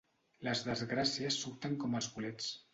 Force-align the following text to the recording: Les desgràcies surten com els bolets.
Les 0.47 0.63
desgràcies 0.69 1.39
surten 1.45 1.79
com 1.85 1.97
els 2.01 2.11
bolets. 2.19 2.53